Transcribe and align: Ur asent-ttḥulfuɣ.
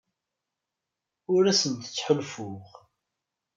Ur 1.33 1.43
asent-ttḥulfuɣ. 1.51 2.65